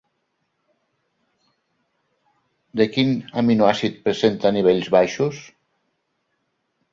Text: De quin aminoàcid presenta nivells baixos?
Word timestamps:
De 2.81 2.87
quin 2.95 3.13
aminoàcid 3.43 4.01
presenta 4.09 4.53
nivells 4.57 4.91
baixos? 4.97 5.45